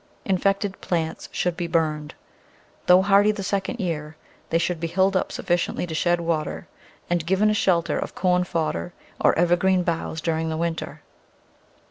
[0.25, 2.15] Infected plants should be burned.
[2.87, 4.15] Though hardy the second year,
[4.49, 6.67] they should be hilled up sufficiently to shed water
[7.07, 11.03] and given a shelter of corn fodder or evergreen boughs during the winter.